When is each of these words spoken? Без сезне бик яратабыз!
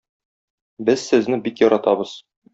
Без 0.89 1.03
сезне 1.11 1.41
бик 1.45 1.63
яратабыз! 1.67 2.17